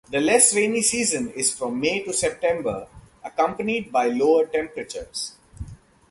[0.09, 2.87] The less rainy season is from May to September,
[3.23, 5.35] accompanied by lower temperatures.